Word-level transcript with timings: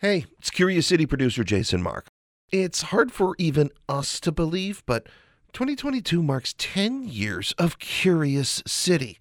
Hey, 0.00 0.26
it's 0.38 0.50
Curious 0.50 0.86
City 0.86 1.06
producer 1.06 1.42
Jason 1.42 1.82
Marck. 1.82 2.06
It's 2.52 2.82
hard 2.82 3.10
for 3.10 3.34
even 3.36 3.70
us 3.88 4.20
to 4.20 4.30
believe, 4.30 4.84
but 4.86 5.08
2022 5.54 6.22
marks 6.22 6.54
10 6.56 7.02
years 7.02 7.52
of 7.58 7.80
Curious 7.80 8.62
City. 8.64 9.18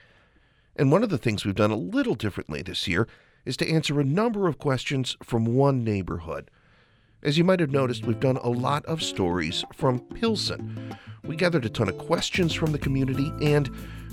And 0.76 0.92
one 0.92 1.02
of 1.02 1.10
the 1.10 1.18
things 1.18 1.44
we've 1.44 1.56
done 1.56 1.72
a 1.72 1.76
little 1.76 2.14
differently 2.14 2.62
this 2.62 2.88
year 2.88 3.08
is 3.44 3.58
to 3.58 3.68
answer 3.68 4.00
a 4.00 4.04
number 4.04 4.48
of 4.48 4.60
questions 4.60 5.18
from 5.24 5.46
one 5.46 5.84
neighborhood. 5.84 6.52
As 7.24 7.40
you 7.40 7.44
might 7.44 7.60
have 7.60 7.72
noticed, 7.72 8.06
we've 8.06 8.20
done 8.20 8.38
a 8.38 8.50
lot 8.50 8.86
of 8.86 9.02
stories 9.02 9.66
from 9.74 10.00
Pilsen. 10.00 10.96
We 11.24 11.36
gathered 11.36 11.66
a 11.66 11.70
ton 11.70 11.90
of 11.90 11.98
questions 11.98 12.54
from 12.54 12.72
the 12.72 12.78
community, 12.78 13.34
and 13.42 13.68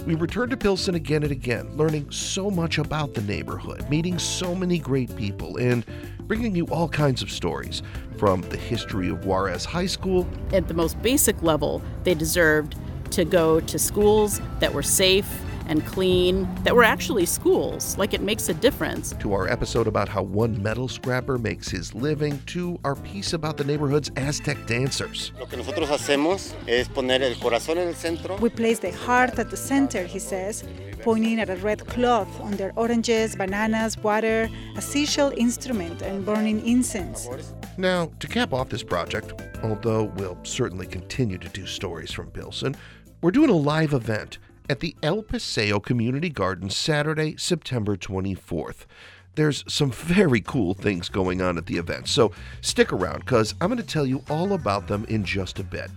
we 0.06 0.14
returned 0.14 0.50
to 0.52 0.56
Pilsen 0.56 0.94
again 0.94 1.24
and 1.24 1.30
again, 1.30 1.76
learning 1.76 2.10
so 2.10 2.50
much 2.50 2.78
about 2.78 3.12
the 3.12 3.20
neighborhood, 3.20 3.86
meeting 3.90 4.18
so 4.18 4.54
many 4.54 4.78
great 4.78 5.14
people, 5.14 5.58
and 5.58 5.84
bringing 6.26 6.54
you 6.54 6.66
all 6.66 6.88
kinds 6.88 7.22
of 7.22 7.30
stories 7.30 7.82
from 8.16 8.42
the 8.42 8.56
history 8.56 9.08
of 9.08 9.26
Juarez 9.26 9.64
High 9.64 9.86
School. 9.86 10.26
At 10.52 10.68
the 10.68 10.74
most 10.74 11.00
basic 11.02 11.42
level, 11.42 11.82
they 12.04 12.14
deserved 12.14 12.76
to 13.10 13.24
go 13.24 13.60
to 13.60 13.78
schools 13.78 14.40
that 14.60 14.72
were 14.72 14.82
safe 14.82 15.42
and 15.66 15.84
clean 15.86 16.48
that 16.62 16.74
were 16.74 16.84
actually 16.84 17.26
schools. 17.26 17.96
Like 17.96 18.12
it 18.12 18.20
makes 18.20 18.48
a 18.48 18.54
difference. 18.54 19.14
To 19.20 19.32
our 19.32 19.48
episode 19.48 19.86
about 19.86 20.08
how 20.08 20.22
one 20.22 20.62
metal 20.62 20.88
scrapper 20.88 21.38
makes 21.38 21.70
his 21.70 21.94
living, 21.94 22.38
to 22.46 22.78
our 22.84 22.94
piece 22.96 23.32
about 23.32 23.56
the 23.56 23.64
neighborhood's 23.64 24.10
Aztec 24.16 24.66
dancers. 24.66 25.32
Lo 25.38 25.46
que 25.46 25.56
nosotros 25.56 25.88
hacemos 25.88 26.52
es 26.66 26.88
poner 26.88 27.22
el 27.22 27.34
corazón 27.36 27.78
en 27.78 27.88
el 27.88 27.94
centro. 27.94 28.36
We 28.38 28.50
place 28.50 28.78
the 28.78 28.92
heart 28.92 29.38
at 29.38 29.50
the 29.50 29.56
center, 29.56 30.04
he 30.04 30.18
says, 30.18 30.64
pointing 31.04 31.38
at 31.38 31.50
a 31.50 31.56
red 31.56 31.86
cloth 31.86 32.40
under 32.40 32.72
oranges, 32.76 33.36
bananas, 33.36 33.98
water, 33.98 34.48
a 34.74 34.80
seashell 34.80 35.34
instrument, 35.36 36.00
and 36.00 36.24
burning 36.24 36.66
incense. 36.66 37.28
Now, 37.76 38.10
to 38.20 38.26
cap 38.26 38.54
off 38.54 38.70
this 38.70 38.82
project, 38.82 39.34
although 39.62 40.04
we'll 40.16 40.38
certainly 40.44 40.86
continue 40.86 41.36
to 41.36 41.48
do 41.50 41.66
stories 41.66 42.10
from 42.10 42.30
Pilsen, 42.30 42.74
we're 43.20 43.32
doing 43.32 43.50
a 43.50 43.56
live 43.56 43.92
event 43.92 44.38
at 44.70 44.80
the 44.80 44.96
El 45.02 45.22
Paseo 45.22 45.78
Community 45.78 46.30
Garden 46.30 46.70
Saturday, 46.70 47.36
September 47.36 47.98
24th. 47.98 48.86
There's 49.34 49.62
some 49.68 49.90
very 49.90 50.40
cool 50.40 50.72
things 50.72 51.10
going 51.10 51.42
on 51.42 51.58
at 51.58 51.66
the 51.66 51.76
event, 51.76 52.08
so 52.08 52.32
stick 52.62 52.94
around 52.94 53.18
because 53.20 53.54
I'm 53.60 53.68
going 53.68 53.76
to 53.76 53.86
tell 53.86 54.06
you 54.06 54.24
all 54.30 54.54
about 54.54 54.86
them 54.88 55.04
in 55.10 55.22
just 55.22 55.58
a 55.58 55.64
bit. 55.64 55.90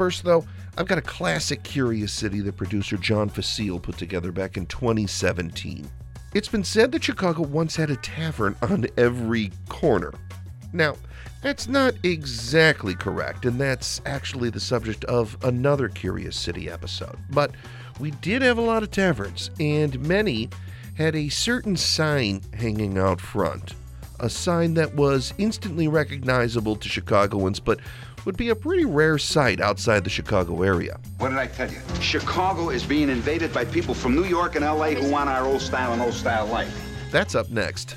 First, 0.00 0.24
though, 0.24 0.46
I've 0.78 0.88
got 0.88 0.96
a 0.96 1.02
classic 1.02 1.62
Curious 1.62 2.10
City 2.10 2.40
that 2.40 2.56
producer 2.56 2.96
John 2.96 3.28
Fecile 3.28 3.78
put 3.78 3.98
together 3.98 4.32
back 4.32 4.56
in 4.56 4.64
2017. 4.64 5.86
It's 6.32 6.48
been 6.48 6.64
said 6.64 6.90
that 6.92 7.04
Chicago 7.04 7.42
once 7.42 7.76
had 7.76 7.90
a 7.90 7.96
tavern 7.96 8.56
on 8.62 8.86
every 8.96 9.52
corner. 9.68 10.14
Now, 10.72 10.94
that's 11.42 11.68
not 11.68 11.92
exactly 12.02 12.94
correct, 12.94 13.44
and 13.44 13.60
that's 13.60 14.00
actually 14.06 14.48
the 14.48 14.58
subject 14.58 15.04
of 15.04 15.36
another 15.44 15.90
Curious 15.90 16.34
City 16.34 16.70
episode. 16.70 17.18
But 17.28 17.50
we 17.98 18.12
did 18.12 18.40
have 18.40 18.56
a 18.56 18.62
lot 18.62 18.82
of 18.82 18.90
taverns, 18.90 19.50
and 19.60 20.00
many 20.08 20.48
had 20.94 21.14
a 21.14 21.28
certain 21.28 21.76
sign 21.76 22.40
hanging 22.54 22.96
out 22.96 23.20
front. 23.20 23.74
A 24.18 24.30
sign 24.30 24.74
that 24.74 24.94
was 24.94 25.32
instantly 25.38 25.88
recognizable 25.88 26.76
to 26.76 26.88
Chicagoans, 26.88 27.60
but 27.60 27.80
would 28.26 28.36
be 28.36 28.50
a 28.50 28.54
pretty 28.54 28.84
rare 28.84 29.18
sight 29.18 29.60
outside 29.60 30.04
the 30.04 30.10
Chicago 30.10 30.62
area. 30.62 30.98
What 31.18 31.30
did 31.30 31.38
I 31.38 31.46
tell 31.46 31.70
you? 31.70 31.78
Chicago 32.00 32.70
is 32.70 32.84
being 32.84 33.08
invaded 33.08 33.52
by 33.52 33.64
people 33.64 33.94
from 33.94 34.14
New 34.14 34.24
York 34.24 34.56
and 34.56 34.64
LA 34.64 34.90
who 34.90 35.10
want 35.10 35.28
our 35.28 35.44
old 35.44 35.60
style 35.60 35.92
and 35.92 36.02
old 36.02 36.14
style 36.14 36.46
life. 36.46 36.74
That's 37.10 37.34
up 37.34 37.50
next. 37.50 37.96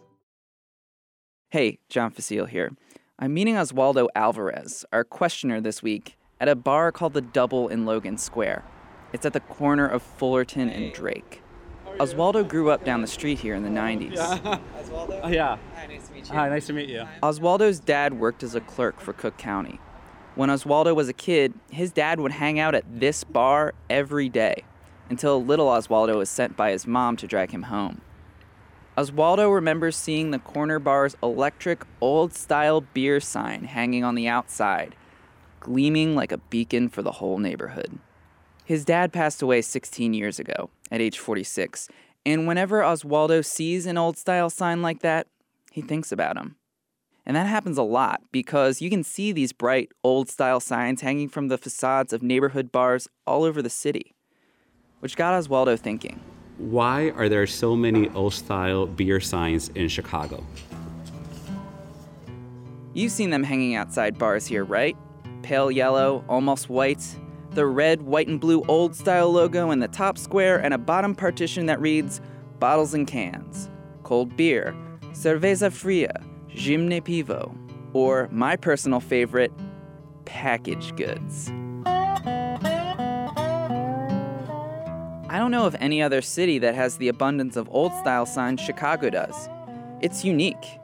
Hey, 1.51 1.79
John 1.89 2.11
Fecile 2.11 2.45
here. 2.45 2.71
I'm 3.19 3.33
meeting 3.33 3.55
Oswaldo 3.55 4.07
Alvarez, 4.15 4.85
our 4.93 5.03
questioner 5.03 5.59
this 5.59 5.83
week, 5.83 6.15
at 6.39 6.47
a 6.47 6.55
bar 6.55 6.93
called 6.93 7.11
The 7.11 7.19
Double 7.19 7.67
in 7.67 7.85
Logan 7.85 8.17
Square. 8.17 8.63
It's 9.11 9.25
at 9.25 9.33
the 9.33 9.41
corner 9.41 9.85
of 9.85 10.01
Fullerton 10.01 10.69
and 10.69 10.93
Drake. 10.93 11.41
Oswaldo 11.99 12.47
grew 12.47 12.69
up 12.69 12.85
down 12.85 13.01
the 13.01 13.07
street 13.07 13.37
here 13.37 13.53
in 13.53 13.63
the 13.63 13.69
90s. 13.69 14.15
Yeah. 14.15 14.59
Oswaldo? 14.81 15.19
Oh, 15.21 15.27
yeah. 15.27 15.57
Hi, 15.75 15.87
nice 15.87 16.07
to 16.07 16.13
meet 16.13 16.29
you. 16.29 16.33
Hi, 16.33 16.47
nice 16.47 16.67
to 16.67 16.73
meet 16.73 16.87
you. 16.87 17.05
Oswaldo's 17.21 17.81
dad 17.81 18.13
worked 18.13 18.43
as 18.43 18.55
a 18.55 18.61
clerk 18.61 19.01
for 19.01 19.11
Cook 19.11 19.37
County. 19.37 19.77
When 20.35 20.47
Oswaldo 20.47 20.95
was 20.95 21.09
a 21.09 21.13
kid, 21.13 21.53
his 21.69 21.91
dad 21.91 22.21
would 22.21 22.31
hang 22.31 22.61
out 22.61 22.75
at 22.75 22.85
this 23.01 23.25
bar 23.25 23.73
every 23.89 24.29
day 24.29 24.63
until 25.09 25.43
little 25.43 25.67
Oswaldo 25.67 26.15
was 26.15 26.29
sent 26.29 26.55
by 26.55 26.71
his 26.71 26.87
mom 26.87 27.17
to 27.17 27.27
drag 27.27 27.51
him 27.51 27.63
home. 27.63 27.99
Oswaldo 28.97 29.53
remembers 29.53 29.95
seeing 29.95 30.31
the 30.31 30.39
corner 30.39 30.77
bar's 30.77 31.15
electric 31.23 31.85
old 32.01 32.33
style 32.33 32.81
beer 32.81 33.21
sign 33.21 33.63
hanging 33.63 34.03
on 34.03 34.15
the 34.15 34.27
outside, 34.27 34.95
gleaming 35.61 36.13
like 36.13 36.33
a 36.33 36.37
beacon 36.37 36.89
for 36.89 37.01
the 37.01 37.13
whole 37.13 37.37
neighborhood. 37.37 37.99
His 38.65 38.83
dad 38.83 39.13
passed 39.13 39.41
away 39.41 39.61
16 39.61 40.13
years 40.13 40.39
ago, 40.39 40.69
at 40.91 40.99
age 40.99 41.19
46, 41.19 41.87
and 42.25 42.47
whenever 42.47 42.81
Oswaldo 42.81 43.45
sees 43.45 43.85
an 43.85 43.97
old 43.97 44.17
style 44.17 44.49
sign 44.49 44.81
like 44.81 44.99
that, 44.99 45.27
he 45.71 45.81
thinks 45.81 46.11
about 46.11 46.35
him. 46.35 46.57
And 47.25 47.37
that 47.37 47.47
happens 47.47 47.77
a 47.77 47.83
lot 47.83 48.21
because 48.33 48.81
you 48.81 48.89
can 48.89 49.03
see 49.05 49.31
these 49.31 49.53
bright 49.53 49.89
old 50.03 50.27
style 50.27 50.59
signs 50.59 50.99
hanging 50.99 51.29
from 51.29 51.47
the 51.47 51.57
facades 51.57 52.11
of 52.11 52.21
neighborhood 52.21 52.73
bars 52.73 53.07
all 53.25 53.45
over 53.45 53.61
the 53.61 53.69
city, 53.69 54.13
which 54.99 55.15
got 55.15 55.41
Oswaldo 55.41 55.79
thinking 55.79 56.19
why 56.61 57.09
are 57.11 57.27
there 57.27 57.47
so 57.47 57.75
many 57.75 58.07
old 58.09 58.33
style 58.33 58.85
beer 58.85 59.19
signs 59.19 59.69
in 59.69 59.87
Chicago? 59.89 60.43
You've 62.93 63.11
seen 63.11 63.31
them 63.31 63.43
hanging 63.43 63.73
outside 63.75 64.19
bars 64.19 64.45
here, 64.45 64.63
right? 64.63 64.95
Pale 65.41 65.71
yellow, 65.71 66.23
almost 66.29 66.69
white, 66.69 67.03
the 67.51 67.65
red, 67.65 68.03
white, 68.03 68.27
and 68.27 68.39
blue 68.39 68.63
old 68.67 68.95
style 68.95 69.31
logo 69.31 69.71
in 69.71 69.79
the 69.79 69.87
top 69.87 70.19
square, 70.19 70.61
and 70.61 70.73
a 70.73 70.77
bottom 70.77 71.15
partition 71.15 71.65
that 71.65 71.81
reads 71.81 72.21
bottles 72.59 72.93
and 72.93 73.07
cans, 73.07 73.67
cold 74.03 74.37
beer, 74.37 74.75
cerveza 75.13 75.71
fria, 75.71 76.13
gimne 76.49 77.01
pivo, 77.01 77.57
or 77.93 78.29
my 78.31 78.55
personal 78.55 78.99
favorite, 78.99 79.51
package 80.25 80.95
goods. 80.95 81.51
I 85.31 85.39
don't 85.39 85.51
know 85.51 85.65
of 85.65 85.77
any 85.79 86.01
other 86.01 86.21
city 86.21 86.59
that 86.59 86.75
has 86.75 86.97
the 86.97 87.07
abundance 87.07 87.55
of 87.55 87.69
old 87.71 87.93
style 87.93 88.25
signs 88.25 88.59
Chicago 88.59 89.09
does. 89.09 89.47
It's 90.01 90.25
unique, 90.25 90.77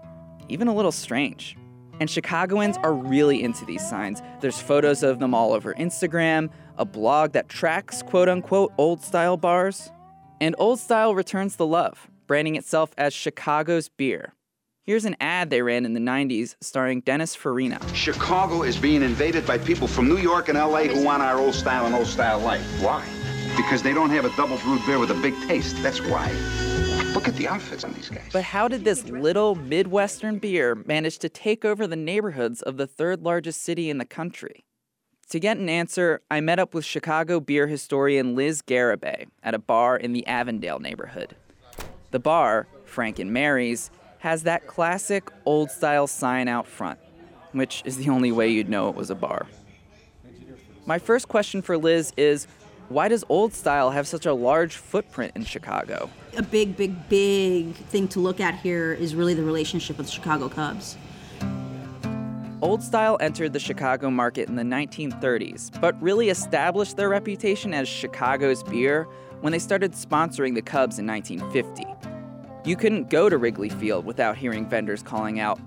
even 0.48 0.70
a 0.70 0.74
little 0.74 0.94
strange. 0.94 1.58
And 2.00 2.10
Chicagoans 2.10 2.78
are 2.78 2.94
really 2.94 3.44
into 3.44 3.66
these 3.66 3.86
signs. 3.86 4.22
There's 4.40 4.58
photos 4.58 5.04
of 5.04 5.20
them 5.20 5.34
all 5.34 5.52
over 5.52 5.74
Instagram, 5.74 6.50
a 6.78 6.86
blog 6.86 7.34
that 7.34 7.50
tracks 7.50 8.02
quote 8.02 8.30
unquote 8.30 8.72
old 8.78 9.04
style 9.04 9.36
bars. 9.36 9.92
And 10.40 10.56
Old 10.58 10.80
Style 10.80 11.14
returns 11.14 11.58
the 11.58 11.66
love, 11.66 12.08
branding 12.26 12.56
itself 12.56 12.92
as 12.98 13.14
Chicago's 13.14 13.90
beer. 13.90 14.34
Here's 14.84 15.04
an 15.04 15.18
ad 15.20 15.50
they 15.50 15.62
ran 15.62 15.84
in 15.84 15.92
the 15.92 16.00
90s 16.00 16.56
starring 16.62 17.02
Dennis 17.02 17.36
Farina. 17.36 17.82
Chicago 17.94 18.64
is 18.64 18.78
being 18.78 19.04
invaded 19.04 19.46
by 19.46 19.58
people 19.58 19.90
from 19.90 20.08
New 20.08 20.20
York 20.20 20.48
and 20.48 20.58
LA 20.58 20.84
who 20.84 21.04
want 21.04 21.22
our 21.22 21.38
old 21.38 21.54
style 21.54 21.86
and 21.86 21.94
old 21.94 22.08
style 22.08 22.40
life. 22.40 22.64
Why? 22.82 23.04
Because 23.58 23.84
they 23.84 23.94
don't 23.94 24.12
have 24.12 24.24
a 24.24 24.34
double 24.38 24.58
brewed 24.60 24.86
beer 24.86 25.00
with 25.00 25.12
a 25.12 25.16
big 25.16 25.34
taste. 25.48 25.76
That's 25.84 26.00
why. 26.00 26.32
Look 27.14 27.28
at 27.28 27.36
the 27.36 27.48
outfits 27.48 27.84
on 27.84 27.92
these 27.94 28.08
guys. 28.08 28.30
But 28.32 28.44
how 28.44 28.68
did 28.68 28.86
this 28.86 29.04
little 29.10 29.56
Midwestern 29.56 30.38
beer 30.38 30.76
manage 30.76 31.18
to 31.20 31.30
take 31.30 31.66
over 31.66 31.88
the 31.88 31.96
neighborhoods 31.96 32.62
of 32.62 32.78
the 32.78 32.88
third 32.88 33.24
largest 33.24 33.64
city 33.64 33.90
in 33.90 33.98
the 33.98 34.06
country? 34.06 34.64
To 35.32 35.40
get 35.40 35.58
an 35.58 35.68
answer, 35.68 36.22
I 36.32 36.40
met 36.40 36.60
up 36.60 36.74
with 36.74 36.86
Chicago 36.86 37.42
beer 37.42 37.68
historian 37.68 38.36
Liz 38.36 38.62
Garibay 38.62 39.26
at 39.44 39.54
a 39.54 39.60
bar 39.60 39.98
in 39.98 40.14
the 40.14 40.26
Avondale 40.26 40.80
neighborhood. 40.80 41.36
The 42.12 42.20
bar, 42.20 42.68
Frank 42.86 43.20
and 43.20 43.34
Mary's, 43.34 43.92
has 44.20 44.44
that 44.44 44.68
classic 44.68 45.30
old 45.46 45.70
style 45.70 46.08
sign 46.08 46.48
out 46.48 46.66
front, 46.66 47.00
which 47.52 47.82
is 47.84 47.98
the 47.98 48.10
only 48.10 48.32
way 48.32 48.50
you'd 48.50 48.70
know 48.70 48.88
it 48.88 48.96
was 48.96 49.10
a 49.10 49.16
bar. 49.16 49.48
My 50.86 51.00
first 51.00 51.28
question 51.28 51.62
for 51.62 51.78
Liz 51.78 52.14
is 52.16 52.48
Why 52.90 53.10
does 53.10 53.26
Old 53.28 53.54
Style 53.54 53.92
have 53.92 54.08
such 54.08 54.26
a 54.26 54.34
large 54.34 54.78
footprint 54.78 55.34
in 55.36 55.44
Chicago? 55.44 56.10
A 56.38 56.42
big, 56.42 56.78
big, 56.78 57.10
big 57.10 57.76
thing 57.76 58.08
to 58.10 58.22
look 58.22 58.40
at 58.40 58.56
here 58.56 58.94
is 58.94 59.14
really 59.14 59.34
the 59.34 59.44
relationship 59.44 59.98
with 59.98 60.06
the 60.06 60.12
Chicago 60.14 60.48
Cubs. 60.48 60.96
Old 62.62 62.82
Style 62.82 63.18
entered 63.20 63.52
the 63.52 63.60
Chicago 63.60 64.10
market 64.10 64.48
in 64.48 64.56
the 64.56 64.64
1930s, 64.64 65.70
but 65.82 66.02
really 66.02 66.30
established 66.30 66.96
their 66.96 67.10
reputation 67.10 67.74
as 67.74 67.90
Chicago's 67.90 68.64
beer 68.64 69.04
when 69.42 69.52
they 69.52 69.60
started 69.60 69.92
sponsoring 69.92 70.56
the 70.56 70.62
Cubs 70.62 70.98
in 70.98 71.06
1950. 71.06 71.86
You 72.64 72.78
couldn't 72.78 73.10
go 73.10 73.28
to 73.28 73.38
Wrigley 73.38 73.70
Field 73.70 74.06
without 74.06 74.38
hearing 74.38 74.66
vendors 74.66 75.04
calling 75.04 75.42
out, 75.42 75.60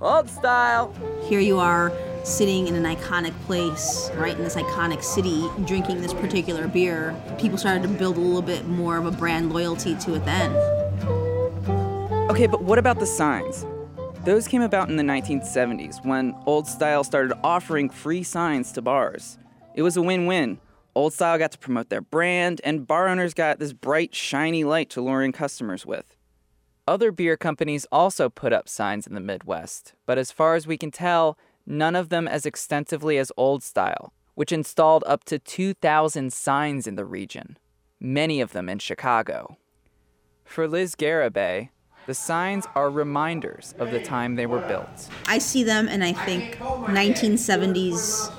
Old 0.00 0.30
Style! 0.30 0.94
Here 1.28 1.40
you 1.40 1.58
are 1.58 1.92
sitting 2.24 2.68
in 2.68 2.74
an 2.74 2.84
iconic 2.84 3.38
place, 3.42 4.10
right 4.14 4.36
in 4.36 4.44
this 4.44 4.54
iconic 4.56 5.02
city, 5.02 5.46
drinking 5.64 6.00
this 6.00 6.14
particular 6.14 6.68
beer. 6.68 7.14
People 7.38 7.58
started 7.58 7.82
to 7.82 7.88
build 7.88 8.16
a 8.16 8.20
little 8.20 8.42
bit 8.42 8.66
more 8.66 8.96
of 8.96 9.06
a 9.06 9.10
brand 9.10 9.52
loyalty 9.52 9.94
to 9.96 10.14
it 10.14 10.24
then. 10.24 10.50
Okay, 12.30 12.46
but 12.46 12.62
what 12.62 12.78
about 12.78 13.00
the 13.00 13.06
signs? 13.06 13.64
Those 14.24 14.46
came 14.46 14.62
about 14.62 14.90
in 14.90 14.96
the 14.96 15.02
1970s 15.02 16.04
when 16.04 16.34
Old 16.44 16.66
Style 16.66 17.02
started 17.02 17.38
offering 17.42 17.88
free 17.88 18.22
signs 18.22 18.72
to 18.72 18.82
bars. 18.82 19.38
It 19.74 19.82
was 19.82 19.96
a 19.96 20.02
win 20.02 20.26
win. 20.26 20.60
Old 20.94 21.12
Style 21.12 21.38
got 21.38 21.52
to 21.52 21.58
promote 21.58 21.88
their 21.88 22.00
brand, 22.00 22.60
and 22.64 22.86
bar 22.86 23.08
owners 23.08 23.32
got 23.32 23.58
this 23.58 23.72
bright, 23.72 24.14
shiny 24.14 24.64
light 24.64 24.90
to 24.90 25.00
lure 25.00 25.22
in 25.22 25.32
customers 25.32 25.86
with. 25.86 26.16
Other 26.88 27.12
beer 27.12 27.36
companies 27.36 27.86
also 27.92 28.28
put 28.28 28.52
up 28.52 28.68
signs 28.68 29.06
in 29.06 29.14
the 29.14 29.20
Midwest, 29.20 29.94
but 30.06 30.18
as 30.18 30.32
far 30.32 30.54
as 30.54 30.66
we 30.66 30.76
can 30.76 30.90
tell, 30.90 31.38
none 31.68 31.94
of 31.94 32.08
them 32.08 32.26
as 32.26 32.46
extensively 32.46 33.18
as 33.18 33.30
Old 33.36 33.62
Style, 33.62 34.12
which 34.34 34.52
installed 34.52 35.04
up 35.06 35.24
to 35.24 35.38
2,000 35.38 36.32
signs 36.32 36.86
in 36.86 36.94
the 36.96 37.04
region, 37.04 37.58
many 38.00 38.40
of 38.40 38.52
them 38.52 38.68
in 38.68 38.78
Chicago. 38.78 39.58
For 40.44 40.66
Liz 40.66 40.94
Garibay, 40.96 41.68
the 42.06 42.14
signs 42.14 42.66
are 42.74 42.88
reminders 42.88 43.74
of 43.78 43.90
the 43.90 44.02
time 44.02 44.36
they 44.36 44.46
were 44.46 44.66
built. 44.66 45.10
I 45.26 45.36
see 45.36 45.62
them 45.62 45.88
and 45.88 46.02
I 46.02 46.14
think 46.14 46.56
1970s 46.56 48.32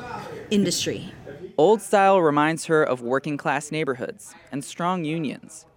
industry. 0.50 1.14
Old 1.56 1.82
Style 1.82 2.20
reminds 2.22 2.66
her 2.66 2.84
of 2.84 3.02
working 3.02 3.38
class 3.38 3.72
neighborhoods 3.72 4.34
and 4.52 4.66
strong 4.66 5.06
unions. 5.06 5.68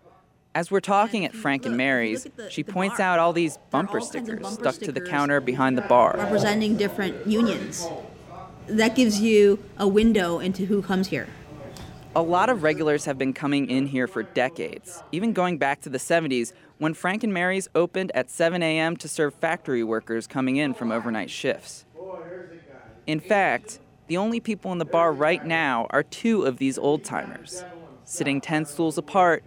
As 0.55 0.71
we're 0.71 0.81
talking 0.81 1.25
at 1.25 1.35
Frank 1.35 1.65
and 1.65 1.79
Mary's, 1.79 2.27
she 2.51 2.63
points 2.63 3.01
out 3.01 3.19
all 3.19 3.33
these 3.33 3.59
bumper 3.71 4.01
stickers 4.01 4.47
stuck 4.49 4.75
to 4.77 4.93
the 4.93 5.01
counter 5.01 5.41
behind 5.41 5.79
the 5.79 5.83
bar. 5.83 6.15
Representing 6.19 6.77
different 6.77 7.27
unions. 7.27 7.87
That 8.67 8.95
gives 8.95 9.19
you 9.19 9.65
a 9.79 9.89
window 9.89 10.41
into 10.41 10.67
who 10.67 10.83
comes 10.83 11.09
here. 11.09 11.27
A 12.15 12.21
lot 12.21 12.51
of 12.51 12.63
regulars 12.63 13.07
have 13.07 13.17
been 13.17 13.33
coming 13.33 13.71
in 13.71 13.87
here 13.87 14.07
for 14.07 14.23
decades, 14.23 15.03
even 15.11 15.33
going 15.33 15.57
back 15.57 15.81
to 15.81 15.89
the 15.89 15.97
70s 15.97 16.53
when 16.77 16.93
Frank 16.93 17.25
and 17.25 17.33
Mary's 17.33 17.69
opened 17.75 18.13
at 18.15 18.29
7 18.29 18.63
a.m. 18.63 18.99
to 18.99 19.09
serve 19.09 19.33
factory 19.35 19.83
workers 19.83 20.27
coming 20.27 20.57
in 20.57 20.75
from 20.75 20.93
overnight 20.93 21.31
shifts. 21.31 21.87
In 23.07 23.21
fact, 23.21 23.79
the 24.07 24.19
only 24.19 24.41
people 24.41 24.71
in 24.73 24.77
the 24.77 24.85
bar 24.85 25.15
right 25.15 25.45
now 25.47 25.87
are 25.89 26.03
two 26.03 26.43
of 26.43 26.59
these 26.59 26.77
old 26.77 27.05
timers, 27.05 27.65
sitting 28.05 28.43
10 28.43 28.67
stools 28.67 28.99
apart 28.99 29.43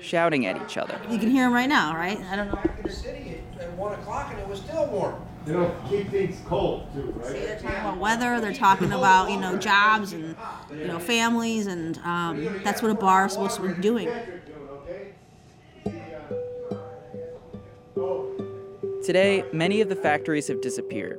shouting 0.00 0.46
at 0.46 0.60
each 0.62 0.76
other. 0.76 1.00
You 1.08 1.18
can 1.18 1.30
hear 1.30 1.44
them 1.44 1.52
right 1.52 1.68
now, 1.68 1.94
right? 1.94 2.18
I 2.30 2.36
don't 2.36 2.48
know. 2.48 2.60
The 2.82 2.90
city 2.90 3.40
at 3.60 3.72
one 3.74 3.98
o'clock 3.98 4.30
and 4.30 4.40
it 4.40 4.48
was 4.48 4.60
still 4.60 4.86
warm. 4.86 5.22
They 5.44 5.54
don't 5.54 5.88
keep 5.88 6.10
things 6.10 6.40
cold 6.44 6.86
too, 6.92 7.14
right? 7.16 7.32
They're 7.32 7.58
talking 7.58 7.78
about 7.78 7.98
weather. 7.98 8.40
They're 8.40 8.52
talking 8.52 8.92
about 8.92 9.30
you 9.30 9.40
know 9.40 9.56
jobs 9.56 10.12
and 10.12 10.36
you 10.70 10.86
know 10.86 10.98
families, 10.98 11.66
and 11.66 11.96
um, 11.98 12.60
that's 12.62 12.82
what 12.82 12.90
a 12.90 12.94
bar 12.94 13.26
is 13.26 13.32
supposed 13.32 13.56
to 13.56 13.74
be 13.74 13.80
doing. 13.80 14.10
Today, 19.02 19.44
many 19.52 19.80
of 19.80 19.88
the 19.88 19.96
factories 19.96 20.46
have 20.48 20.60
disappeared. 20.60 21.18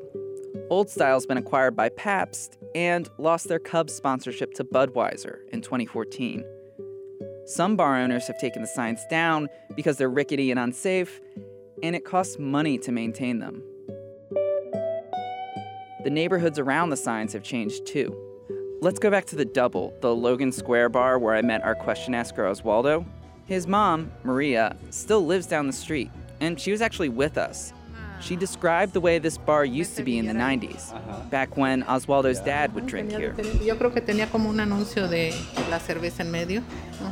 Old 0.70 0.90
Style's 0.90 1.26
been 1.26 1.38
acquired 1.38 1.76
by 1.76 1.90
Pabst 1.90 2.58
and 2.76 3.10
lost 3.18 3.50
their 3.50 3.60
Cubs 3.60 3.94
sponsorship 3.94 4.54
to 4.54 4.64
Budweiser 4.64 5.40
in 5.52 5.62
2014. 5.62 6.46
Some 7.52 7.76
bar 7.76 7.98
owners 7.98 8.28
have 8.28 8.40
taken 8.40 8.62
the 8.62 8.68
signs 8.68 9.06
down 9.08 9.50
because 9.76 9.98
they're 9.98 10.10
rickety 10.10 10.52
and 10.52 10.60
unsafe, 10.60 11.20
and 11.84 11.98
it 11.98 12.06
costs 12.06 12.40
money 12.40 12.78
to 12.78 12.94
maintain 12.94 13.40
them. 13.40 13.62
The 16.06 16.10
neighborhoods 16.10 16.60
around 16.60 16.92
the 16.92 16.96
signs 16.96 17.34
have 17.34 17.44
changed 17.44 17.86
too. 17.86 18.16
Let's 18.80 19.00
go 19.00 19.12
back 19.12 19.26
to 19.26 19.36
the 19.36 19.44
double, 19.44 19.94
the 20.00 20.16
Logan 20.16 20.54
Square 20.54 20.90
bar 20.90 21.20
where 21.20 21.36
I 21.36 21.42
met 21.42 21.62
our 21.62 21.76
question 21.76 22.16
asker 22.16 22.46
Oswaldo. 22.46 23.06
His 23.48 23.68
mom, 23.68 24.14
Maria, 24.24 24.78
still 24.90 25.26
lives 25.26 25.46
down 25.46 25.68
the 25.68 25.74
street, 25.74 26.10
and 26.40 26.58
she 26.58 26.72
was 26.72 26.82
actually 26.82 27.10
with 27.10 27.38
us 27.38 27.74
she 28.22 28.36
described 28.36 28.94
the 28.94 29.02
way 29.02 29.20
this 29.20 29.38
bar 29.38 29.66
used 29.66 29.96
to 29.98 30.04
be 30.04 30.18
in 30.18 30.26
the 30.26 30.34
90s, 30.34 30.94
uh-huh. 30.94 31.24
back 31.30 31.58
when 31.58 31.84
Oswaldo's 31.84 32.40
dad 32.40 32.74
would 32.76 32.86
drink 32.86 33.12
here. 33.12 33.36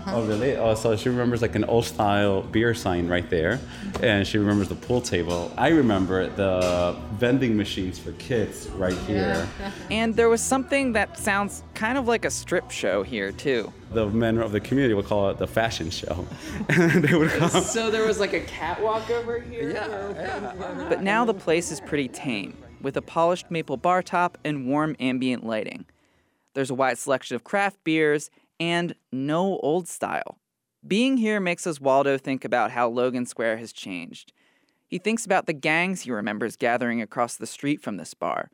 Uh-huh. 0.09 0.21
Oh, 0.21 0.25
really? 0.25 0.55
Oh, 0.55 0.75
so 0.75 0.95
she 0.95 1.09
remembers 1.09 1.41
like 1.41 1.55
an 1.55 1.63
old 1.65 1.85
style 1.85 2.41
beer 2.41 2.73
sign 2.73 3.07
right 3.07 3.29
there, 3.29 3.59
and 4.01 4.25
she 4.25 4.37
remembers 4.37 4.69
the 4.69 4.75
pool 4.75 5.01
table. 5.01 5.51
I 5.57 5.69
remember 5.69 6.27
the 6.27 6.97
vending 7.13 7.55
machines 7.55 7.99
for 7.99 8.11
kids 8.13 8.67
right 8.69 8.97
here. 8.99 9.47
And 9.91 10.15
there 10.15 10.29
was 10.29 10.41
something 10.41 10.93
that 10.93 11.17
sounds 11.17 11.63
kind 11.73 11.97
of 11.97 12.07
like 12.07 12.25
a 12.25 12.29
strip 12.29 12.71
show 12.71 13.03
here, 13.03 13.31
too 13.31 13.71
the 13.91 14.07
men 14.07 14.37
of 14.37 14.51
the 14.51 14.59
community 14.59 14.93
would 14.93 15.05
call 15.05 15.29
it 15.29 15.37
the 15.37 15.47
fashion 15.47 15.89
show. 15.89 16.27
they 16.67 17.15
would 17.15 17.31
come. 17.31 17.49
So 17.49 17.89
there 17.89 18.05
was 18.05 18.19
like 18.19 18.33
a 18.33 18.41
catwalk 18.41 19.09
over 19.09 19.39
here? 19.39 19.71
Yeah, 19.71 20.11
yeah. 20.13 20.85
But 20.87 21.01
now 21.01 21.25
the 21.25 21.33
place 21.33 21.71
is 21.71 21.81
pretty 21.81 22.07
tame, 22.07 22.55
with 22.81 22.95
a 22.97 23.01
polished 23.01 23.49
maple 23.49 23.77
bar 23.77 24.03
top 24.03 24.37
and 24.43 24.67
warm 24.67 24.95
ambient 24.99 25.43
lighting. 25.43 25.85
There's 26.53 26.69
a 26.69 26.75
wide 26.75 26.97
selection 26.97 27.35
of 27.35 27.43
craft 27.43 27.83
beers 27.83 28.29
and 28.59 28.95
no 29.11 29.57
old 29.59 29.87
style. 29.87 30.37
Being 30.85 31.17
here 31.17 31.39
makes 31.39 31.65
Oswaldo 31.65 32.19
think 32.19 32.45
about 32.45 32.71
how 32.71 32.87
Logan 32.87 33.25
Square 33.25 33.57
has 33.57 33.73
changed. 33.73 34.33
He 34.87 34.97
thinks 34.97 35.25
about 35.25 35.45
the 35.45 35.53
gangs 35.53 36.01
he 36.01 36.11
remembers 36.11 36.55
gathering 36.55 37.01
across 37.01 37.35
the 37.35 37.45
street 37.45 37.81
from 37.81 37.97
this 37.97 38.13
bar, 38.13 38.49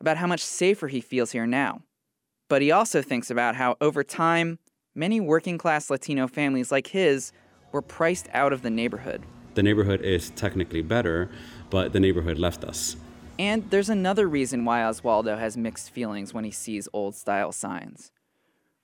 about 0.00 0.16
how 0.16 0.26
much 0.26 0.42
safer 0.42 0.88
he 0.88 1.00
feels 1.00 1.32
here 1.32 1.46
now. 1.46 1.82
But 2.48 2.62
he 2.62 2.70
also 2.70 3.00
thinks 3.00 3.30
about 3.30 3.56
how, 3.56 3.76
over 3.80 4.04
time, 4.04 4.58
many 4.94 5.20
working 5.20 5.56
class 5.56 5.88
Latino 5.88 6.28
families 6.28 6.70
like 6.70 6.88
his 6.88 7.32
were 7.70 7.80
priced 7.80 8.28
out 8.34 8.52
of 8.52 8.62
the 8.62 8.70
neighborhood. 8.70 9.22
The 9.54 9.62
neighborhood 9.62 10.02
is 10.02 10.30
technically 10.30 10.82
better, 10.82 11.30
but 11.70 11.92
the 11.92 12.00
neighborhood 12.00 12.38
left 12.38 12.64
us. 12.64 12.96
And 13.38 13.70
there's 13.70 13.88
another 13.88 14.28
reason 14.28 14.64
why 14.64 14.80
Oswaldo 14.80 15.38
has 15.38 15.56
mixed 15.56 15.90
feelings 15.90 16.34
when 16.34 16.44
he 16.44 16.50
sees 16.50 16.88
old 16.92 17.14
style 17.14 17.52
signs. 17.52 18.12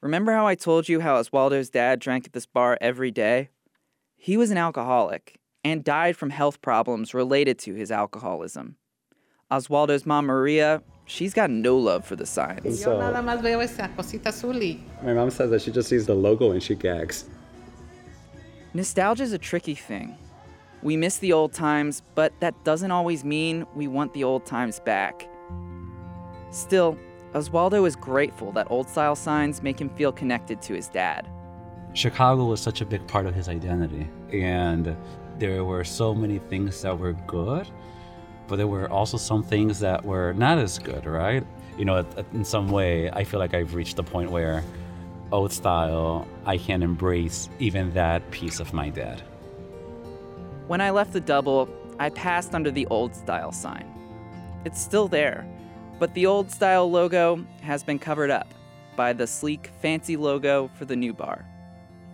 Remember 0.01 0.33
how 0.33 0.47
I 0.47 0.55
told 0.55 0.89
you 0.89 1.01
how 1.01 1.17
Oswaldo's 1.17 1.71
dad 1.71 1.99
drank 1.99 2.27
at 2.27 2.33
this 2.33 2.47
bar 2.47 2.79
every 2.81 3.11
day? 3.11 3.49
He 4.17 4.37
was 4.37 4.53
an 4.53 4.57
alcoholic 4.57 5.41
and 5.65 5.83
died 5.83 6.17
from 6.17 6.31
health 6.31 6.63
problems 6.63 7.15
related 7.15 7.59
to 7.61 7.75
his 7.75 7.91
alcoholism. 7.91 8.77
Oswaldo's 9.51 10.07
mom, 10.07 10.27
Maria, 10.27 10.83
she's 11.07 11.35
got 11.35 11.51
no 11.51 11.77
love 11.77 12.05
for 12.05 12.15
the 12.15 12.27
signs. 12.27 12.81
So, 12.81 12.97
my 13.01 13.11
mom 15.15 15.31
says 15.31 15.51
that 15.51 15.63
she 15.63 15.73
just 15.73 15.89
sees 15.89 16.07
the 16.07 16.15
logo 16.15 16.53
and 16.53 16.63
she 16.63 16.77
gags. 16.77 17.25
Nostalgia 18.75 19.25
is 19.25 19.33
a 19.33 19.39
tricky 19.39 19.75
thing. 19.75 20.17
We 20.81 20.97
miss 20.97 21.17
the 21.17 21.33
old 21.33 21.53
times, 21.53 22.03
but 22.15 22.33
that 22.39 22.55
doesn't 22.63 22.93
always 22.93 23.25
mean 23.25 23.67
we 23.75 23.89
want 23.89 24.15
the 24.15 24.23
old 24.23 24.47
times 24.47 24.79
back. 24.79 25.29
Still, 26.53 26.97
Oswaldo 27.35 27.87
is 27.87 27.97
grateful 27.97 28.53
that 28.53 28.71
old 28.71 28.89
style 28.89 29.17
signs 29.17 29.63
make 29.63 29.81
him 29.81 29.91
feel 29.91 30.13
connected 30.13 30.63
to 30.63 30.75
his 30.75 30.89
dad. 30.89 31.29
Chicago 31.93 32.45
was 32.45 32.61
such 32.61 32.81
a 32.81 32.87
big 32.87 33.07
part 33.07 33.27
of 33.27 33.35
his 33.35 33.49
identity, 33.49 34.09
and 34.33 34.97
there 35.39 35.65
were 35.65 35.85
so 35.85 36.15
many 36.15 36.39
things 36.39 36.83
that 36.83 36.99
were 36.99 37.13
good 37.27 37.69
but 38.49 38.57
there 38.57 38.67
were 38.67 38.91
also 38.91 39.17
some 39.17 39.43
things 39.43 39.79
that 39.81 40.05
were 40.05 40.33
not 40.33 40.59
as 40.59 40.79
good, 40.79 41.05
right? 41.05 41.47
You 41.77 41.85
know, 41.85 42.05
in 42.33 42.45
some 42.45 42.69
way, 42.71 43.11
I 43.11 43.23
feel 43.23 43.39
like 43.39 43.55
I've 43.55 43.75
reached 43.75 43.97
the 43.97 44.03
point 44.03 44.31
where 44.31 44.65
old 45.31 45.53
style, 45.53 46.27
I 46.47 46.57
can't 46.57 46.83
embrace 46.83 47.51
even 47.59 47.93
that 47.93 48.29
piece 48.31 48.59
of 48.59 48.73
my 48.73 48.89
dad. 48.89 49.21
When 50.67 50.81
I 50.81 50.91
left 50.91 51.13
the 51.13 51.21
double, 51.21 51.69
I 51.99 52.09
passed 52.09 52.55
under 52.55 52.71
the 52.71 52.87
old 52.87 53.15
style 53.15 53.53
sign. 53.53 53.87
It's 54.65 54.81
still 54.81 55.09
there, 55.09 55.47
but 55.99 56.15
the 56.15 56.27
old 56.27 56.51
style 56.51 56.91
logo 56.91 57.45
has 57.63 57.83
been 57.83 57.99
covered 57.99 58.31
up 58.31 58.53
by 58.97 59.13
the 59.13 59.27
sleek, 59.27 59.71
fancy 59.81 60.17
logo 60.17 60.71
for 60.75 60.85
the 60.85 60.97
new 60.97 61.13
bar. 61.13 61.45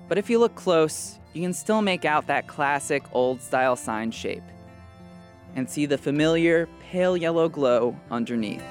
But 0.08 0.18
if 0.18 0.28
you 0.28 0.38
look 0.38 0.54
close, 0.54 1.18
you 1.32 1.42
can 1.42 1.52
still 1.52 1.82
make 1.82 2.04
out 2.04 2.26
that 2.26 2.46
classic 2.46 3.02
old 3.12 3.40
style 3.40 3.76
sign 3.76 4.10
shape 4.10 4.42
and 5.56 5.68
see 5.68 5.86
the 5.86 5.98
familiar 5.98 6.68
pale 6.90 7.16
yellow 7.16 7.48
glow 7.48 7.96
underneath. 8.10 8.62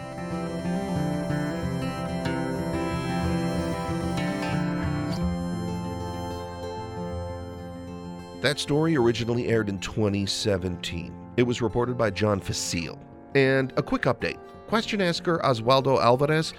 That 8.41 8.59
story 8.59 8.97
originally 8.97 9.47
aired 9.47 9.69
in 9.69 9.79
2017. 9.79 11.15
It 11.37 11.43
was 11.43 11.61
reported 11.61 11.97
by 11.97 12.09
John 12.09 12.41
Fecile. 12.41 12.99
And 13.35 13.73
a 13.77 13.83
quick 13.83 14.03
update 14.03 14.37
question 14.67 15.01
asker 15.01 15.39
Oswaldo 15.39 16.01
Alvarez 16.01 16.53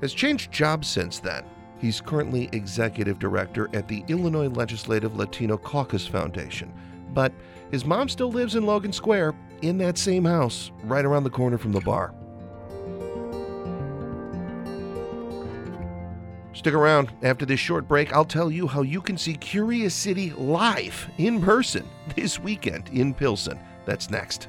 has 0.00 0.12
changed 0.12 0.50
jobs 0.50 0.88
since 0.88 1.18
then. 1.18 1.44
He's 1.78 2.00
currently 2.00 2.48
executive 2.52 3.18
director 3.18 3.68
at 3.72 3.88
the 3.88 4.04
Illinois 4.08 4.48
Legislative 4.48 5.16
Latino 5.16 5.56
Caucus 5.56 6.06
Foundation. 6.06 6.72
But 7.12 7.32
his 7.70 7.84
mom 7.84 8.08
still 8.08 8.30
lives 8.30 8.54
in 8.54 8.66
Logan 8.66 8.92
Square, 8.92 9.34
in 9.62 9.78
that 9.78 9.98
same 9.98 10.24
house, 10.24 10.70
right 10.84 11.04
around 11.04 11.24
the 11.24 11.30
corner 11.30 11.58
from 11.58 11.72
the 11.72 11.80
bar. 11.80 12.14
Stick 16.52 16.74
around. 16.74 17.10
After 17.22 17.46
this 17.46 17.60
short 17.60 17.88
break, 17.88 18.12
I'll 18.12 18.24
tell 18.24 18.50
you 18.50 18.66
how 18.66 18.82
you 18.82 19.00
can 19.00 19.16
see 19.16 19.34
Curious 19.34 19.94
City 19.94 20.30
live 20.32 21.08
in 21.16 21.40
person 21.40 21.88
this 22.14 22.38
weekend 22.38 22.90
in 22.90 23.14
Pilsen. 23.14 23.58
That's 23.86 24.10
next. 24.10 24.48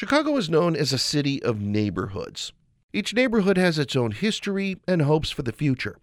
Chicago 0.00 0.38
is 0.38 0.48
known 0.48 0.74
as 0.74 0.94
a 0.94 0.98
city 0.98 1.42
of 1.42 1.60
neighborhoods. 1.60 2.54
Each 2.90 3.12
neighborhood 3.12 3.58
has 3.58 3.78
its 3.78 3.94
own 3.94 4.12
history 4.12 4.78
and 4.88 5.02
hopes 5.02 5.28
for 5.28 5.42
the 5.42 5.52
future. 5.52 5.98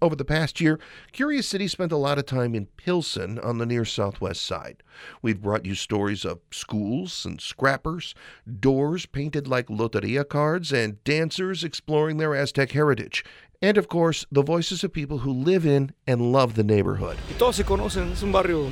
Over 0.00 0.16
the 0.16 0.24
past 0.24 0.58
year, 0.58 0.80
Curious 1.12 1.48
City 1.48 1.68
spent 1.68 1.92
a 1.92 1.98
lot 1.98 2.18
of 2.18 2.24
time 2.24 2.54
in 2.54 2.64
Pilsen 2.78 3.38
on 3.38 3.58
the 3.58 3.66
near 3.66 3.84
southwest 3.84 4.42
side. 4.42 4.82
We've 5.20 5.42
brought 5.42 5.66
you 5.66 5.74
stories 5.74 6.24
of 6.24 6.40
schools 6.50 7.26
and 7.26 7.42
scrappers, 7.42 8.14
doors 8.58 9.04
painted 9.04 9.46
like 9.46 9.66
loteria 9.66 10.26
cards, 10.26 10.72
and 10.72 11.04
dancers 11.04 11.62
exploring 11.62 12.16
their 12.16 12.34
Aztec 12.34 12.70
heritage. 12.70 13.22
And 13.60 13.76
of 13.76 13.86
course, 13.86 14.24
the 14.32 14.42
voices 14.42 14.82
of 14.82 14.94
people 14.94 15.18
who 15.18 15.30
live 15.30 15.66
in 15.66 15.92
and 16.06 16.32
love 16.32 16.54
the 16.54 16.64
neighborhood. 16.64 17.18
Todos 17.36 17.56
se 17.56 17.64
conocen, 17.64 18.12
es 18.12 18.22
un 18.22 18.32
barrio 18.32 18.70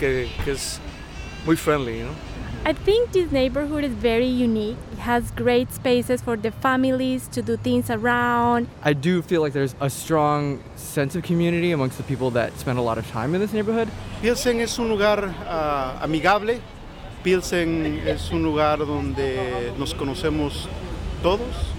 que, 0.00 0.28
que 0.42 0.54
es 0.54 0.80
muy 1.46 1.54
friendly, 1.54 1.98
you 1.98 2.06
know? 2.06 2.31
I 2.64 2.72
think 2.72 3.10
this 3.10 3.32
neighborhood 3.32 3.82
is 3.82 3.92
very 3.92 4.28
unique. 4.28 4.76
It 4.92 4.98
has 5.00 5.32
great 5.32 5.72
spaces 5.72 6.22
for 6.22 6.36
the 6.36 6.52
families 6.52 7.26
to 7.32 7.42
do 7.42 7.56
things 7.56 7.90
around. 7.90 8.68
I 8.84 8.92
do 8.92 9.20
feel 9.20 9.40
like 9.40 9.52
there's 9.52 9.74
a 9.80 9.90
strong 9.90 10.62
sense 10.76 11.16
of 11.16 11.24
community 11.24 11.72
amongst 11.72 11.96
the 11.96 12.04
people 12.04 12.30
that 12.30 12.56
spend 12.60 12.78
a 12.78 12.82
lot 12.82 12.98
of 12.98 13.06
time 13.08 13.34
in 13.34 13.40
this 13.40 13.52
neighborhood. 13.52 13.88
Pilsen 14.20 14.60
es 14.60 14.78
un 14.78 14.88
lugar 14.88 15.24
uh, 15.24 15.98
amigable. 16.02 16.60
Pilsen 17.24 17.98
es 18.06 18.30
un 18.30 18.44
lugar 18.44 18.76
donde 18.76 19.76
nos 19.76 19.92
conocemos 19.92 20.68
todos. 21.20 21.72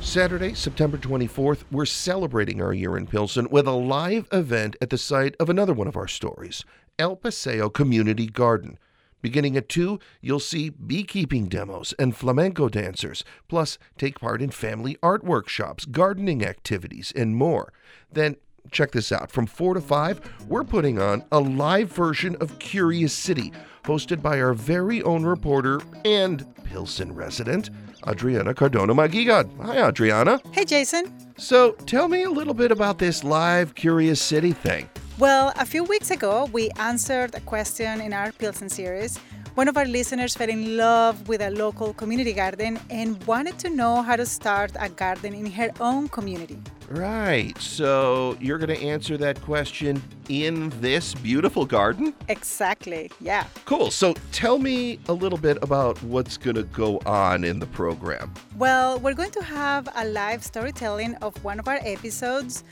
Saturday, 0.00 0.52
September 0.52 0.98
24th, 0.98 1.62
we're 1.70 1.86
celebrating 1.86 2.60
our 2.60 2.72
year 2.72 2.96
in 2.96 3.06
Pilsen 3.06 3.46
with 3.50 3.68
a 3.68 3.72
live 3.72 4.26
event 4.32 4.74
at 4.80 4.90
the 4.90 4.98
site 4.98 5.36
of 5.38 5.48
another 5.48 5.72
one 5.72 5.86
of 5.86 5.96
our 5.96 6.08
stories, 6.08 6.64
El 6.98 7.14
Paseo 7.14 7.68
Community 7.68 8.26
Garden. 8.26 8.76
Beginning 9.22 9.56
at 9.56 9.68
2, 9.68 9.98
you'll 10.20 10.40
see 10.40 10.70
beekeeping 10.70 11.48
demos 11.48 11.92
and 11.98 12.16
flamenco 12.16 12.68
dancers, 12.68 13.24
plus 13.48 13.78
take 13.98 14.18
part 14.18 14.40
in 14.40 14.50
family 14.50 14.96
art 15.02 15.24
workshops, 15.24 15.84
gardening 15.84 16.44
activities, 16.44 17.12
and 17.14 17.36
more. 17.36 17.72
Then, 18.12 18.36
check 18.70 18.92
this 18.92 19.12
out 19.12 19.30
from 19.30 19.46
4 19.46 19.74
to 19.74 19.80
5, 19.80 20.46
we're 20.48 20.64
putting 20.64 20.98
on 20.98 21.24
a 21.32 21.40
live 21.40 21.92
version 21.92 22.36
of 22.36 22.58
Curious 22.58 23.12
City, 23.12 23.52
hosted 23.84 24.22
by 24.22 24.40
our 24.40 24.54
very 24.54 25.02
own 25.02 25.24
reporter 25.24 25.80
and 26.04 26.46
Pilsen 26.64 27.14
resident, 27.14 27.70
Adriana 28.06 28.54
Cardona 28.54 28.94
Maguigad. 28.94 29.50
Hi, 29.62 29.88
Adriana. 29.88 30.40
Hey, 30.52 30.64
Jason. 30.64 31.12
So, 31.36 31.72
tell 31.72 32.08
me 32.08 32.22
a 32.22 32.30
little 32.30 32.54
bit 32.54 32.70
about 32.70 32.98
this 32.98 33.24
live 33.24 33.74
Curious 33.74 34.20
City 34.22 34.52
thing. 34.52 34.88
Well, 35.20 35.52
a 35.56 35.66
few 35.66 35.84
weeks 35.84 36.10
ago, 36.10 36.48
we 36.50 36.70
answered 36.78 37.34
a 37.34 37.40
question 37.40 38.00
in 38.00 38.14
our 38.14 38.32
Pilsen 38.32 38.70
series. 38.70 39.18
One 39.54 39.68
of 39.68 39.76
our 39.76 39.84
listeners 39.84 40.34
fell 40.34 40.48
in 40.48 40.78
love 40.78 41.28
with 41.28 41.42
a 41.42 41.50
local 41.50 41.92
community 41.92 42.32
garden 42.32 42.80
and 42.88 43.22
wanted 43.24 43.58
to 43.58 43.68
know 43.68 44.00
how 44.00 44.16
to 44.16 44.24
start 44.24 44.72
a 44.80 44.88
garden 44.88 45.34
in 45.34 45.44
her 45.44 45.72
own 45.78 46.08
community. 46.08 46.56
Right. 46.88 47.52
So, 47.60 48.34
you're 48.40 48.56
going 48.56 48.74
to 48.74 48.82
answer 48.82 49.18
that 49.18 49.42
question 49.42 50.02
in 50.30 50.70
this 50.80 51.12
beautiful 51.12 51.66
garden? 51.66 52.14
Exactly. 52.28 53.10
Yeah. 53.20 53.44
Cool. 53.66 53.90
So, 53.90 54.14
tell 54.32 54.58
me 54.58 55.00
a 55.08 55.12
little 55.12 55.38
bit 55.38 55.58
about 55.60 56.02
what's 56.02 56.38
going 56.38 56.56
to 56.56 56.62
go 56.62 56.98
on 57.04 57.44
in 57.44 57.58
the 57.58 57.66
program. 57.66 58.32
Well, 58.56 58.98
we're 59.00 59.14
going 59.14 59.32
to 59.32 59.42
have 59.42 59.86
a 59.94 60.06
live 60.06 60.42
storytelling 60.42 61.16
of 61.16 61.44
one 61.44 61.60
of 61.60 61.68
our 61.68 61.78
episodes. 61.82 62.64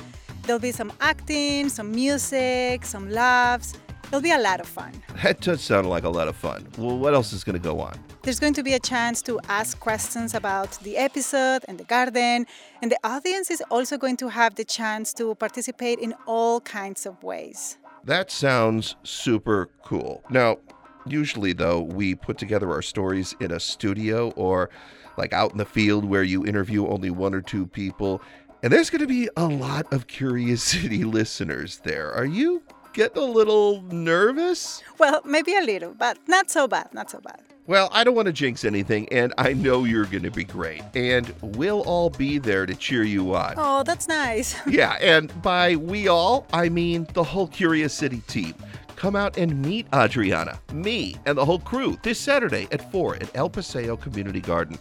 There'll 0.48 0.58
be 0.58 0.72
some 0.72 0.90
acting, 1.02 1.68
some 1.68 1.92
music, 1.92 2.82
some 2.86 3.10
laughs. 3.10 3.74
It'll 4.04 4.22
be 4.22 4.30
a 4.30 4.38
lot 4.38 4.60
of 4.60 4.66
fun. 4.66 4.92
That 5.22 5.42
does 5.42 5.60
sound 5.60 5.90
like 5.90 6.04
a 6.04 6.08
lot 6.08 6.26
of 6.26 6.36
fun. 6.36 6.66
Well, 6.78 6.98
what 6.98 7.12
else 7.12 7.34
is 7.34 7.44
going 7.44 7.52
to 7.52 7.62
go 7.62 7.80
on? 7.80 7.92
There's 8.22 8.40
going 8.40 8.54
to 8.54 8.62
be 8.62 8.72
a 8.72 8.78
chance 8.78 9.20
to 9.24 9.38
ask 9.50 9.78
questions 9.78 10.32
about 10.32 10.70
the 10.82 10.96
episode 10.96 11.66
and 11.68 11.76
the 11.76 11.84
garden, 11.84 12.46
and 12.80 12.90
the 12.90 12.98
audience 13.04 13.50
is 13.50 13.62
also 13.70 13.98
going 13.98 14.16
to 14.16 14.28
have 14.28 14.54
the 14.54 14.64
chance 14.64 15.12
to 15.20 15.34
participate 15.34 15.98
in 15.98 16.14
all 16.24 16.62
kinds 16.62 17.04
of 17.04 17.22
ways. 17.22 17.76
That 18.04 18.30
sounds 18.30 18.96
super 19.02 19.68
cool. 19.84 20.24
Now, 20.30 20.56
usually, 21.04 21.52
though, 21.52 21.82
we 21.82 22.14
put 22.14 22.38
together 22.38 22.70
our 22.70 22.80
stories 22.80 23.36
in 23.38 23.52
a 23.52 23.60
studio 23.60 24.30
or 24.30 24.70
like 25.18 25.34
out 25.34 25.52
in 25.52 25.58
the 25.58 25.66
field 25.66 26.06
where 26.06 26.22
you 26.22 26.46
interview 26.46 26.86
only 26.86 27.10
one 27.10 27.34
or 27.34 27.42
two 27.42 27.66
people. 27.66 28.22
And 28.60 28.72
there's 28.72 28.90
going 28.90 29.02
to 29.02 29.06
be 29.06 29.28
a 29.36 29.46
lot 29.46 29.92
of 29.92 30.08
Curious 30.08 30.62
City 30.74 31.04
listeners 31.04 31.78
there. 31.84 32.12
Are 32.12 32.24
you 32.24 32.62
getting 32.92 33.22
a 33.22 33.26
little 33.26 33.82
nervous? 33.82 34.82
Well, 34.98 35.22
maybe 35.24 35.54
a 35.54 35.60
little, 35.60 35.94
but 35.94 36.18
not 36.26 36.50
so 36.50 36.66
bad, 36.66 36.92
not 36.92 37.08
so 37.08 37.20
bad. 37.20 37.40
Well, 37.68 37.88
I 37.92 38.02
don't 38.02 38.14
want 38.14 38.26
to 38.26 38.32
jinx 38.32 38.64
anything, 38.64 39.08
and 39.12 39.32
I 39.36 39.52
know 39.52 39.84
you're 39.84 40.06
going 40.06 40.22
to 40.22 40.30
be 40.30 40.42
great. 40.42 40.82
And 40.96 41.32
we'll 41.42 41.82
all 41.82 42.10
be 42.10 42.38
there 42.38 42.64
to 42.66 42.74
cheer 42.74 43.04
you 43.04 43.34
on. 43.34 43.54
Oh, 43.58 43.82
that's 43.84 44.08
nice. 44.08 44.56
yeah, 44.66 44.96
and 45.00 45.30
by 45.42 45.76
we 45.76 46.08
all, 46.08 46.46
I 46.52 46.68
mean 46.68 47.06
the 47.12 47.22
whole 47.22 47.46
Curious 47.46 47.92
City 47.92 48.22
team. 48.26 48.54
Come 48.96 49.14
out 49.14 49.36
and 49.36 49.62
meet 49.62 49.86
Adriana, 49.94 50.58
me, 50.72 51.14
and 51.26 51.38
the 51.38 51.44
whole 51.44 51.60
crew 51.60 51.96
this 52.02 52.18
Saturday 52.18 52.66
at 52.72 52.90
4 52.90 53.16
at 53.16 53.36
El 53.36 53.50
Paseo 53.50 53.96
Community 53.96 54.40
Garden. 54.40 54.78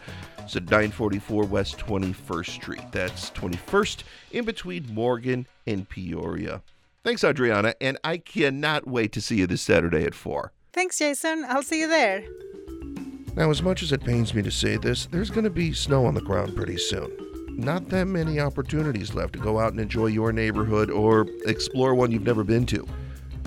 It's 0.48 0.56
at 0.56 0.63
944 0.63 1.44
West 1.44 1.77
21st 1.77 2.48
Street. 2.48 2.82
That's 2.94 3.32
21st 3.32 4.04
in 4.32 4.46
between 4.46 4.86
Morgan 4.94 5.46
and 5.66 5.89
Peoria. 5.89 6.62
Thanks, 7.04 7.25
Adriana, 7.25 7.75
and 7.82 7.98
I 8.01 8.16
cannot 8.16 8.88
wait 8.88 9.12
to 9.12 9.20
see 9.20 9.39
you 9.39 9.48
this 9.48 9.62
Saturday 9.62 10.06
at 10.06 10.16
4. 10.16 10.54
Thanks, 10.72 11.00
Jason. 11.00 11.44
I'll 11.50 11.63
see 11.63 11.82
you 11.82 11.89
there. 11.89 12.24
Now, 13.36 13.50
as 13.50 13.62
much 13.62 13.84
as 13.84 13.92
it 13.92 14.06
pains 14.06 14.34
me 14.34 14.42
to 14.42 14.50
say 14.50 14.77
this, 14.77 15.08
there's 15.08 15.30
going 15.30 15.44
to 15.44 15.50
be 15.50 15.74
snow 15.74 16.06
on 16.06 16.13
the 16.13 16.22
ground 16.22 16.56
pretty 16.56 16.77
soon. 16.77 17.12
Not 17.50 17.89
that 17.89 18.06
many 18.06 18.39
opportunities 18.39 19.13
left 19.13 19.34
to 19.34 19.39
go 19.39 19.60
out 19.60 19.74
and 19.74 19.82
enjoy 19.82 20.06
your 20.06 20.32
neighborhood 20.32 20.89
or 20.89 21.27
explore 21.46 21.94
one 21.94 22.10
you've 22.10 22.25
never 22.25 22.46
been 22.46 22.66
to. 22.68 22.88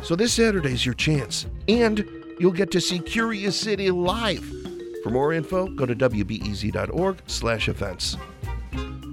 So 0.02 0.16
this 0.16 0.34
Saturday's 0.34 0.84
your 0.84 0.94
chance, 0.94 1.46
and 1.66 2.06
you'll 2.38 2.52
get 2.52 2.70
to 2.72 2.80
see 2.82 2.98
Curious 2.98 3.58
City 3.58 3.90
live. 3.90 4.59
For 5.02 5.10
more 5.10 5.32
info, 5.32 5.66
go 5.68 5.86
to 5.86 5.94
wbez.org 5.94 7.22
slash 7.26 7.68
events. 7.68 8.16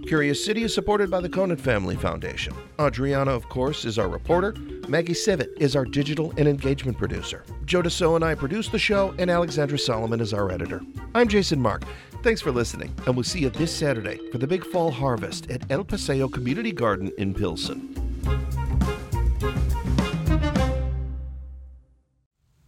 Curious 0.07 0.43
City 0.43 0.63
is 0.63 0.73
supported 0.73 1.11
by 1.11 1.19
the 1.19 1.27
Conant 1.27 1.59
Family 1.59 1.97
Foundation. 1.97 2.53
Adriana, 2.79 3.31
of 3.31 3.49
course, 3.49 3.83
is 3.83 3.99
our 3.99 4.07
reporter. 4.07 4.53
Maggie 4.87 5.11
Sivit 5.11 5.49
is 5.57 5.75
our 5.75 5.83
digital 5.83 6.33
and 6.37 6.47
engagement 6.47 6.97
producer. 6.97 7.43
Joe 7.65 7.81
DeCeault 7.81 8.15
and 8.15 8.23
I 8.23 8.33
produce 8.33 8.69
the 8.69 8.79
show, 8.79 9.13
and 9.19 9.29
Alexandra 9.29 9.77
Salomon 9.77 10.21
is 10.21 10.33
our 10.33 10.49
editor. 10.49 10.81
I'm 11.13 11.27
Jason 11.27 11.61
Marck. 11.61 11.83
Thanks 12.23 12.39
for 12.39 12.53
listening, 12.53 12.93
and 13.05 13.15
we'll 13.15 13.25
see 13.25 13.39
you 13.39 13.49
this 13.49 13.75
Saturday 13.75 14.17
for 14.31 14.37
the 14.37 14.47
big 14.47 14.65
fall 14.65 14.91
harvest 14.91 15.51
at 15.51 15.69
El 15.69 15.83
Paseo 15.83 16.29
Community 16.29 16.71
Garden 16.71 17.11
in 17.17 17.33
Pilsen. 17.33 17.96